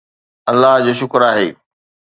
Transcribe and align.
الله 0.51 0.73
جو 0.87 0.93
شڪر 1.01 1.21
آهي 1.31 1.47